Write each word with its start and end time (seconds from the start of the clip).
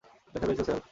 ব্যথা 0.33 0.45
পেয়েছো, 0.47 0.63
স্যাল? 0.67 0.81